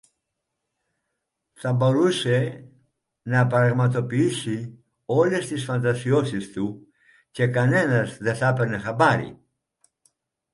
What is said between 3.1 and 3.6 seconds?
να